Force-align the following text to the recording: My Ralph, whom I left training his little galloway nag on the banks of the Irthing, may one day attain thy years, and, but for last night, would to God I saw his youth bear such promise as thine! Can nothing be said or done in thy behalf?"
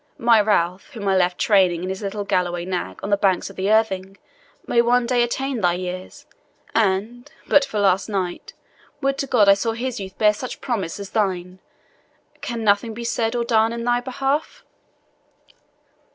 My 0.17 0.41
Ralph, 0.41 0.89
whom 0.93 1.07
I 1.07 1.15
left 1.15 1.37
training 1.37 1.87
his 1.87 2.01
little 2.01 2.23
galloway 2.23 2.65
nag 2.65 2.99
on 3.03 3.11
the 3.11 3.17
banks 3.17 3.51
of 3.51 3.55
the 3.55 3.69
Irthing, 3.69 4.17
may 4.65 4.81
one 4.81 5.05
day 5.05 5.21
attain 5.21 5.61
thy 5.61 5.73
years, 5.75 6.25
and, 6.73 7.31
but 7.47 7.63
for 7.63 7.77
last 7.77 8.09
night, 8.09 8.53
would 8.99 9.19
to 9.19 9.27
God 9.27 9.47
I 9.47 9.53
saw 9.53 9.73
his 9.73 9.99
youth 9.99 10.17
bear 10.17 10.33
such 10.33 10.59
promise 10.59 10.99
as 10.99 11.11
thine! 11.11 11.59
Can 12.41 12.63
nothing 12.63 12.95
be 12.95 13.03
said 13.03 13.35
or 13.35 13.43
done 13.45 13.71
in 13.71 13.83
thy 13.83 13.99
behalf?" 14.01 14.63